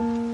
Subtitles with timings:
[0.00, 0.30] 看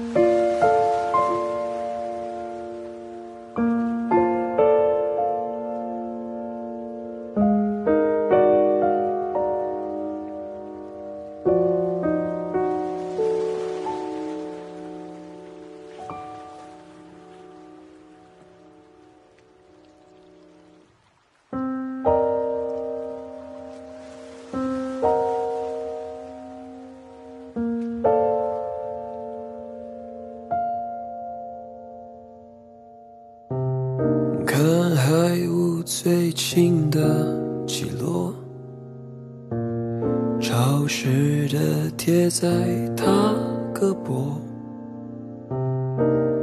[41.07, 42.49] 潮湿的贴在
[42.97, 43.33] 他
[43.73, 44.35] 胳膊，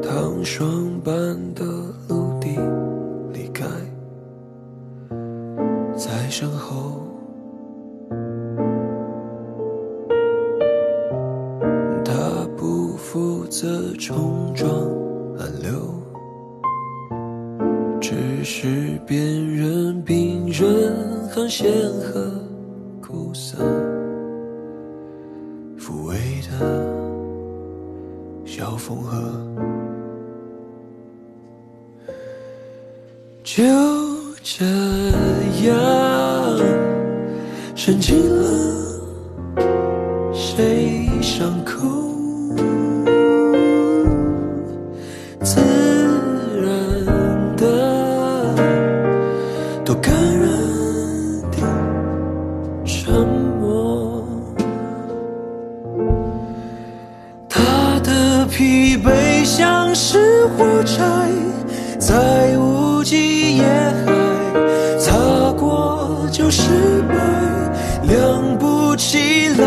[0.02, 1.12] 糖霜般
[1.54, 1.62] 的
[2.08, 2.58] 陆地
[3.30, 3.66] 离开
[5.94, 7.02] 在身后，
[12.02, 14.70] 他不负责冲撞
[15.38, 15.92] 暗流。
[18.00, 22.30] 只是辨认病人航线和
[28.56, 29.18] 小风和，
[33.42, 33.64] 就
[34.44, 34.64] 这
[35.64, 35.76] 样
[37.74, 38.46] 深情了
[40.32, 42.03] 谁伤口。
[60.56, 61.30] 火柴，
[61.98, 64.12] 在无际夜海
[64.98, 67.14] 擦过就失败，
[68.08, 69.64] 亮不起来。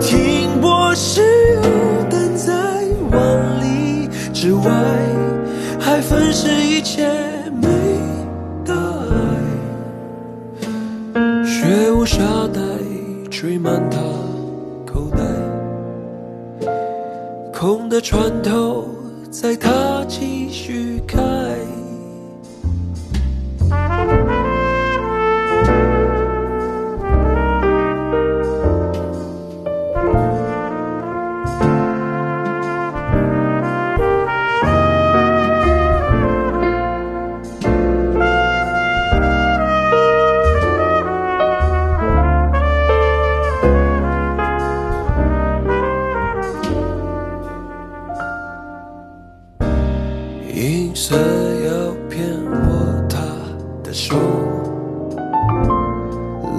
[0.00, 1.20] 停泊时
[1.54, 1.62] 又
[2.08, 2.54] 等在
[3.10, 4.70] 万里之外，
[5.78, 7.08] 还粉饰一切
[7.60, 7.68] 没
[8.64, 9.16] 大碍。
[11.44, 12.18] 雪雾沙
[12.52, 12.60] 袋
[13.30, 13.98] 吹满他
[14.86, 15.18] 口袋，
[17.52, 18.86] 空的船头
[19.30, 21.77] 在他继续开。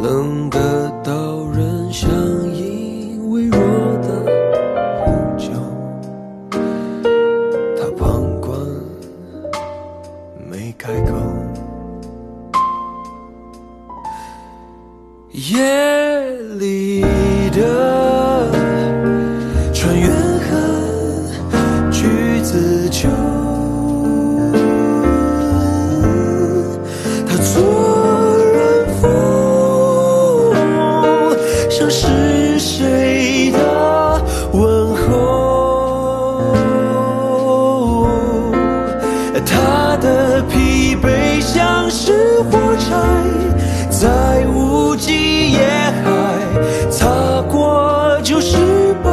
[0.01, 2.09] 冷得到人相
[2.53, 3.59] 依微弱
[4.01, 4.07] 的
[5.03, 5.49] 呼救。
[7.77, 8.57] 他旁观，
[10.49, 11.13] 没开口。
[15.31, 17.03] 夜里
[31.79, 35.15] 像是谁的问候。
[39.45, 42.89] 他的疲惫像是火柴，
[43.89, 45.59] 在无际夜
[46.03, 46.03] 海
[46.91, 47.07] 擦
[47.43, 48.57] 过就失
[49.01, 49.09] 败，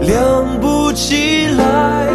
[0.00, 2.08] 亮不起来。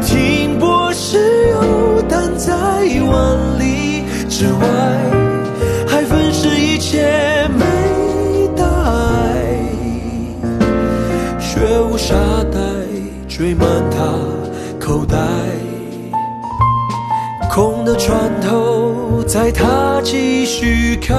[0.00, 1.18] 停泊时
[1.50, 4.64] 又但在万里之外，
[5.88, 7.25] 还分饰一切
[13.38, 14.00] 缀满他
[14.80, 15.18] 口袋，
[17.52, 21.14] 空的船头载他继续开。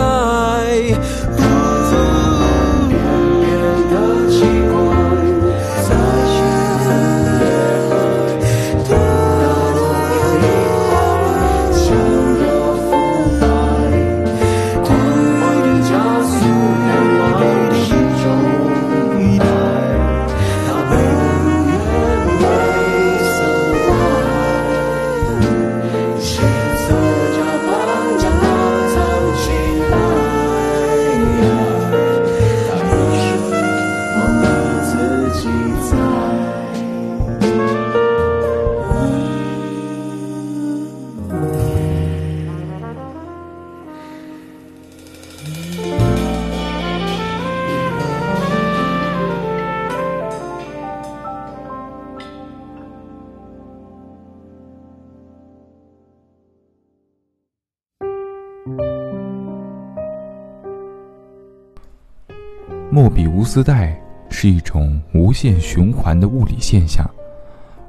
[62.98, 63.96] 莫比乌斯带
[64.28, 67.08] 是一种无限循环的物理现象，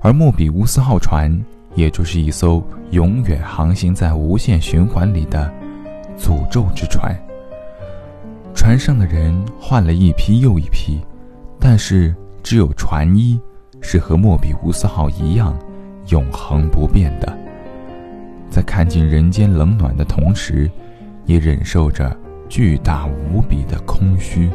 [0.02, 1.34] 而莫比乌斯号船
[1.74, 5.50] 也就是一艘永远航行在无限循环里的
[6.18, 7.16] 诅咒之船。
[8.54, 11.00] 船上的人换了一批又一批，
[11.58, 13.40] 但是只有船医
[13.80, 15.58] 是和莫比乌斯号一样
[16.08, 17.34] 永恒不变的。
[18.50, 20.70] 在看尽人间冷暖的同时，
[21.24, 22.14] 也忍受着
[22.46, 24.50] 巨大无比的空虚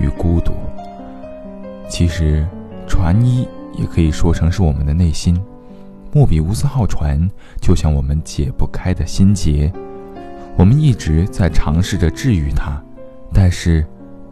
[0.00, 0.52] 与孤独。
[1.88, 2.46] 其实，
[2.86, 5.38] 船医也可以说成是我们的内心。
[6.12, 7.18] 莫比乌斯号船
[7.60, 9.70] 就像我们解不开的心结，
[10.56, 12.82] 我们一直在尝试着治愈它。
[13.32, 13.84] 但是，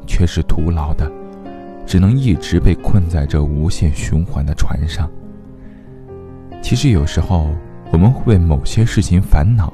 [0.07, 1.11] 却是徒劳的，
[1.85, 5.09] 只能一直被困在这无限循环的船上。
[6.63, 7.51] 其实有时候，
[7.93, 9.73] 我们会为某些事情烦恼，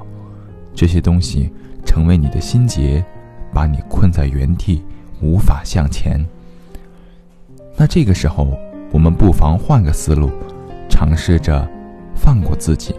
[0.74, 1.50] 这些东西
[1.86, 3.02] 成为你的心结，
[3.52, 4.84] 把你困在原地，
[5.22, 6.20] 无法向前。
[7.76, 8.58] 那这个时候，
[8.90, 10.30] 我们不妨换个思路，
[10.90, 11.66] 尝试着
[12.14, 12.94] 放过自己，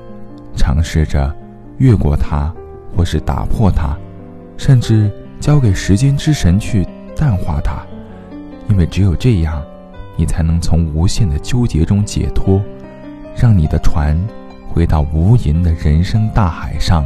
[0.56, 1.36] 尝试着
[1.78, 2.52] 越过它，
[2.96, 3.96] 或是打破它，
[4.58, 5.12] 甚至。
[5.40, 6.88] 交给时间之神去
[7.18, 7.86] 淡化它，
[8.70, 9.62] 因为只有这样，
[10.16, 12.62] 你才能从无限的纠结中解脱，
[13.36, 14.18] 让你的船
[14.70, 17.04] 回到无垠的人生大海上，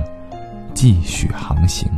[0.72, 1.90] 继续航行。